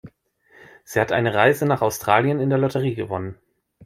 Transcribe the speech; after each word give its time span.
Sie 0.83 0.99
hat 0.99 1.11
eine 1.11 1.35
Reise 1.35 1.67
nach 1.67 1.83
Australien 1.83 2.39
in 2.39 2.49
der 2.49 2.57
Lotterie 2.57 2.95
gewonnen. 2.95 3.37